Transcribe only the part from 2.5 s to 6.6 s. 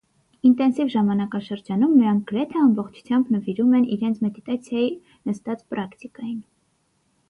ամբողջությամբ նվիրում են իրենց մեդիտացիայի նստած պրակտիկային։